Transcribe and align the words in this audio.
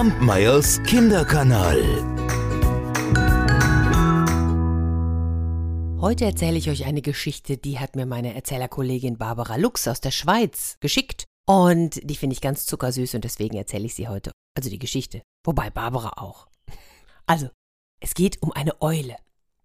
Kampmeyers 0.00 0.82
Kinderkanal. 0.84 1.78
Heute 6.00 6.24
erzähle 6.24 6.56
ich 6.56 6.70
euch 6.70 6.86
eine 6.86 7.02
Geschichte, 7.02 7.58
die 7.58 7.78
hat 7.78 7.96
mir 7.96 8.06
meine 8.06 8.34
Erzählerkollegin 8.34 9.18
Barbara 9.18 9.56
Lux 9.56 9.86
aus 9.86 10.00
der 10.00 10.10
Schweiz 10.10 10.78
geschickt. 10.80 11.26
Und 11.46 12.00
die 12.02 12.16
finde 12.16 12.32
ich 12.32 12.40
ganz 12.40 12.64
zuckersüß 12.64 13.14
und 13.14 13.24
deswegen 13.24 13.58
erzähle 13.58 13.84
ich 13.84 13.94
sie 13.94 14.08
heute. 14.08 14.32
Also 14.56 14.70
die 14.70 14.78
Geschichte. 14.78 15.20
Wobei 15.44 15.68
Barbara 15.68 16.14
auch. 16.16 16.48
Also, 17.26 17.50
es 18.00 18.14
geht 18.14 18.42
um 18.42 18.52
eine 18.52 18.80
Eule. 18.80 19.16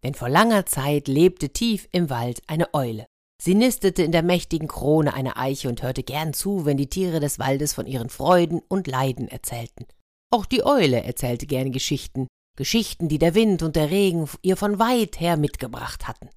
Denn 0.04 0.15
vor 0.15 0.27
langer 0.27 0.65
Zeit 0.65 1.07
lebte 1.07 1.47
tief 1.47 1.88
im 1.93 2.09
Wald 2.09 2.41
eine 2.47 2.73
Eule. 2.73 3.05
Sie 3.41 3.55
nistete 3.55 4.04
in 4.04 4.11
der 4.11 4.21
mächtigen 4.21 4.67
Krone 4.67 5.13
einer 5.13 5.38
Eiche 5.38 5.70
und 5.70 5.81
hörte 5.81 6.04
gern 6.04 6.33
zu, 6.33 6.65
wenn 6.65 6.75
die 6.75 6.89
Tiere 6.89 7.21
des 7.21 7.39
Waldes 7.39 7.73
von 7.73 7.88
ihren 7.88 8.09
Freuden 8.09 8.61
und 8.67 8.88
Leiden 8.88 9.29
erzählten. 9.29 9.86
Auch 10.35 10.45
die 10.45 10.66
Eule 10.66 11.02
erzählte 11.02 11.45
gern 11.45 11.71
Geschichten, 11.71 12.27
Geschichten, 12.57 13.07
die 13.07 13.20
der 13.20 13.35
Wind 13.35 13.63
und 13.63 13.77
der 13.77 13.89
Regen 13.89 14.27
ihr 14.41 14.58
von 14.58 14.80
weit 14.80 15.21
her 15.21 15.38
mitgebracht 15.38 16.09
hatten. 16.09 16.27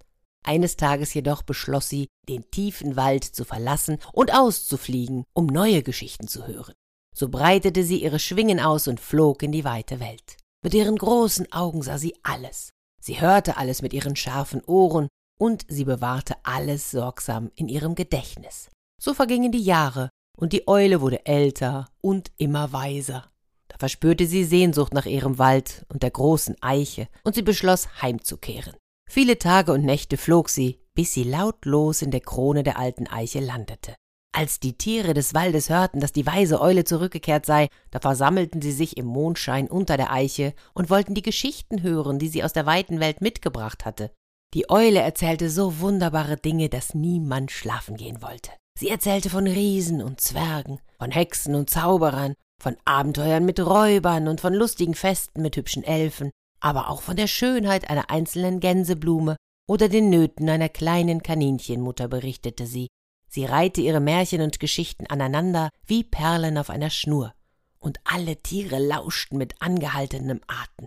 Eines 0.46 0.76
Tages 0.76 1.12
jedoch 1.14 1.42
beschloss 1.42 1.88
sie, 1.88 2.06
den 2.28 2.48
tiefen 2.52 2.94
Wald 2.94 3.24
zu 3.24 3.44
verlassen 3.44 3.98
und 4.12 4.32
auszufliegen, 4.32 5.24
um 5.32 5.46
neue 5.46 5.82
Geschichten 5.82 6.28
zu 6.28 6.46
hören. 6.46 6.74
So 7.12 7.28
breitete 7.28 7.82
sie 7.82 8.00
ihre 8.00 8.20
Schwingen 8.20 8.60
aus 8.60 8.86
und 8.86 9.00
flog 9.00 9.42
in 9.42 9.50
die 9.50 9.64
weite 9.64 9.98
Welt. 9.98 10.36
Mit 10.62 10.74
ihren 10.74 10.94
großen 10.94 11.52
Augen 11.52 11.82
sah 11.82 11.98
sie 11.98 12.14
alles. 12.22 12.70
Sie 13.02 13.20
hörte 13.20 13.56
alles 13.56 13.82
mit 13.82 13.92
ihren 13.92 14.14
scharfen 14.14 14.62
Ohren 14.64 15.08
und 15.40 15.66
sie 15.66 15.84
bewahrte 15.84 16.36
alles 16.44 16.92
sorgsam 16.92 17.50
in 17.56 17.68
ihrem 17.68 17.96
Gedächtnis. 17.96 18.70
So 19.02 19.12
vergingen 19.12 19.50
die 19.50 19.58
Jahre, 19.64 20.08
und 20.36 20.52
die 20.52 20.68
Eule 20.68 21.00
wurde 21.00 21.26
älter 21.26 21.88
und 22.00 22.30
immer 22.36 22.72
weiser. 22.72 23.32
Verspürte 23.78 24.26
sie 24.26 24.44
Sehnsucht 24.44 24.92
nach 24.92 25.06
ihrem 25.06 25.38
Wald 25.38 25.86
und 25.88 26.02
der 26.02 26.10
großen 26.10 26.56
Eiche, 26.60 27.08
und 27.24 27.34
sie 27.34 27.42
beschloss, 27.42 28.02
heimzukehren. 28.02 28.74
Viele 29.08 29.38
Tage 29.38 29.72
und 29.72 29.84
Nächte 29.84 30.16
flog 30.16 30.50
sie, 30.50 30.80
bis 30.94 31.14
sie 31.14 31.24
lautlos 31.24 32.02
in 32.02 32.10
der 32.10 32.20
Krone 32.20 32.62
der 32.62 32.78
alten 32.78 33.06
Eiche 33.06 33.40
landete. 33.40 33.94
Als 34.32 34.60
die 34.60 34.76
Tiere 34.76 35.14
des 35.14 35.32
Waldes 35.32 35.70
hörten, 35.70 36.00
dass 36.00 36.12
die 36.12 36.26
weise 36.26 36.60
Eule 36.60 36.84
zurückgekehrt 36.84 37.46
sei, 37.46 37.68
da 37.90 37.98
versammelten 37.98 38.60
sie 38.60 38.72
sich 38.72 38.96
im 38.96 39.06
Mondschein 39.06 39.68
unter 39.68 39.96
der 39.96 40.12
Eiche 40.12 40.54
und 40.74 40.90
wollten 40.90 41.14
die 41.14 41.22
Geschichten 41.22 41.82
hören, 41.82 42.18
die 42.18 42.28
sie 42.28 42.44
aus 42.44 42.52
der 42.52 42.66
weiten 42.66 43.00
Welt 43.00 43.20
mitgebracht 43.20 43.84
hatte. 43.84 44.10
Die 44.54 44.70
Eule 44.70 45.00
erzählte 45.00 45.50
so 45.50 45.80
wunderbare 45.80 46.36
Dinge, 46.36 46.68
dass 46.68 46.94
niemand 46.94 47.50
schlafen 47.50 47.96
gehen 47.96 48.22
wollte. 48.22 48.50
Sie 48.78 48.88
erzählte 48.88 49.30
von 49.30 49.46
Riesen 49.46 50.02
und 50.02 50.20
Zwergen, 50.20 50.80
von 50.98 51.10
Hexen 51.10 51.54
und 51.54 51.68
Zauberern, 51.68 52.34
von 52.62 52.76
Abenteuern 52.84 53.44
mit 53.44 53.60
Räubern 53.60 54.28
und 54.28 54.40
von 54.40 54.54
lustigen 54.54 54.94
Festen 54.94 55.42
mit 55.42 55.56
hübschen 55.56 55.84
Elfen, 55.84 56.30
aber 56.60 56.90
auch 56.90 57.02
von 57.02 57.16
der 57.16 57.26
Schönheit 57.26 57.88
einer 57.88 58.10
einzelnen 58.10 58.60
Gänseblume 58.60 59.36
oder 59.68 59.88
den 59.88 60.10
Nöten 60.10 60.48
einer 60.48 60.68
kleinen 60.68 61.22
Kaninchenmutter 61.22 62.08
berichtete 62.08 62.66
sie. 62.66 62.88
Sie 63.28 63.44
reihte 63.44 63.80
ihre 63.80 64.00
Märchen 64.00 64.40
und 64.40 64.58
Geschichten 64.58 65.06
aneinander 65.06 65.70
wie 65.86 66.02
Perlen 66.02 66.58
auf 66.58 66.70
einer 66.70 66.90
Schnur, 66.90 67.34
und 67.78 68.00
alle 68.04 68.36
Tiere 68.36 68.78
lauschten 68.78 69.38
mit 69.38 69.60
angehaltenem 69.60 70.40
Atem. 70.46 70.86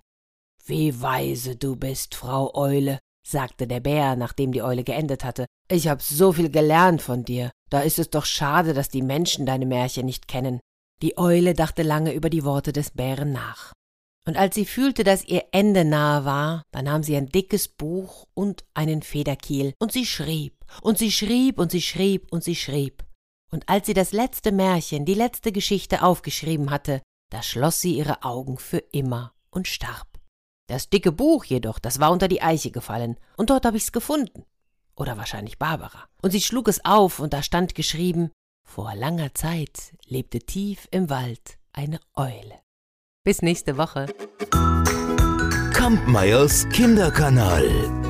Wie 0.66 1.02
weise 1.02 1.56
du 1.56 1.76
bist, 1.76 2.16
Frau 2.16 2.54
Eule, 2.56 3.00
sagte 3.26 3.68
der 3.68 3.80
Bär, 3.80 4.16
nachdem 4.16 4.52
die 4.52 4.64
Eule 4.64 4.84
geendet 4.84 5.24
hatte. 5.24 5.46
Ich 5.70 5.88
hab 5.88 6.02
so 6.02 6.34
viel 6.34 6.50
gelernt 6.50 7.02
von 7.02 7.24
dir. 7.24 7.52
Da 7.70 7.82
ist 7.82 8.00
es 8.00 8.10
doch 8.10 8.26
schade, 8.26 8.74
dass 8.74 8.90
die 8.90 9.02
Menschen 9.02 9.46
deine 9.46 9.66
Märchen 9.66 10.06
nicht 10.06 10.28
kennen. 10.28 10.60
Die 11.02 11.18
Eule 11.18 11.54
dachte 11.56 11.82
lange 11.82 12.14
über 12.14 12.30
die 12.30 12.44
Worte 12.44 12.74
des 12.74 12.92
Bären 12.92 13.32
nach. 13.32 13.74
Und 14.28 14.38
als 14.38 14.54
sie 14.54 14.66
fühlte, 14.66 15.04
dass 15.04 15.26
ihr 15.26 15.46
Ende 15.52 15.84
nahe 15.84 16.26
war, 16.26 16.64
da 16.72 16.84
nahm 16.84 17.02
sie 17.02 17.16
ein 17.16 17.26
dickes 17.26 17.68
Buch 17.68 18.28
und 18.36 18.64
einen 18.76 19.02
Federkiel, 19.02 19.74
und 19.80 19.92
sie 19.92 20.06
schrieb, 20.06 20.54
und 20.84 21.00
sie 21.00 21.12
schrieb, 21.12 21.58
und 21.58 21.72
sie 21.72 21.82
schrieb, 21.82 22.32
und 22.32 22.44
sie 22.44 22.56
schrieb. 22.56 23.04
Und 23.52 23.68
als 23.68 23.88
sie 23.88 23.96
das 23.96 24.12
letzte 24.12 24.52
Märchen, 24.52 25.06
die 25.06 25.16
letzte 25.16 25.52
Geschichte 25.52 26.04
aufgeschrieben 26.04 26.70
hatte, 26.70 27.02
da 27.32 27.42
schloss 27.42 27.82
sie 27.82 27.98
ihre 27.98 28.24
Augen 28.24 28.60
für 28.60 28.78
immer 28.78 29.34
und 29.50 29.68
starb. 29.68 30.08
Das 30.68 30.90
dicke 30.90 31.12
Buch 31.12 31.44
jedoch, 31.44 31.80
das 31.80 32.00
war 32.00 32.12
unter 32.12 32.28
die 32.28 32.44
Eiche 32.44 32.70
gefallen, 32.70 33.18
und 33.38 33.50
dort 33.50 33.66
habe 33.66 33.78
ich's 33.78 33.92
gefunden. 33.92 34.46
Oder 34.96 35.18
wahrscheinlich 35.18 35.58
Barbara. 35.58 36.08
Und 36.22 36.30
sie 36.30 36.42
schlug 36.42 36.68
es 36.68 36.86
auf, 36.86 37.20
und 37.20 37.34
da 37.34 37.42
stand 37.42 37.74
geschrieben 37.74 38.30
Vor 38.74 38.96
langer 38.96 39.34
Zeit 39.34 39.92
lebte 40.08 40.40
tief 40.40 40.88
im 40.92 41.10
Wald 41.10 41.58
eine 41.74 42.00
Eule. 42.16 42.56
Bis 43.26 43.42
nächste 43.42 43.76
Woche. 43.76 44.06
Kampmeyers 45.74 46.70
Kinderkanal. 46.70 48.01